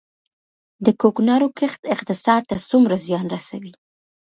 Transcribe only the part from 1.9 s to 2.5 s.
اقتصاد